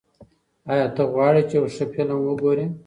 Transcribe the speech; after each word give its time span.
ایا 0.71 0.87
ته 0.95 1.03
غواړې 1.11 1.41
چې 1.49 1.55
یو 1.59 1.65
ښه 1.75 1.85
فلم 1.93 2.19
وګورې؟ 2.23 2.65